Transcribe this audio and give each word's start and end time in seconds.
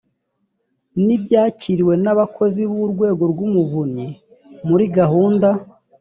n 1.03 1.05
ibyakiriwe 1.15 1.93
n 2.03 2.05
abakozi 2.13 2.61
b 2.71 2.73
urwego 2.85 3.23
rw 3.31 3.39
umuvunyi 3.47 4.07
muri 4.67 4.85
gahunda 4.97 5.49